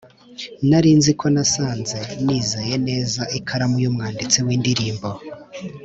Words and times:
nari 0.69 0.89
nzi 0.99 1.11
ko 1.19 1.25
nasanze 1.33 1.97
nizeye 2.25 2.75
neza 2.87 3.21
ikaramu 3.37 3.77
yumwanditsi 3.83 4.37
windirimbo 4.45 5.09